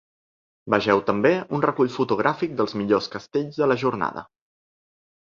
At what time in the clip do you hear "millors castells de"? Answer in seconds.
2.81-3.69